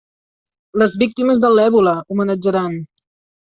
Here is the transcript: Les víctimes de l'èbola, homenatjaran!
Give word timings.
Les 0.83 0.95
víctimes 1.03 1.43
de 1.45 1.53
l'èbola, 1.59 1.95
homenatjaran! 2.11 2.83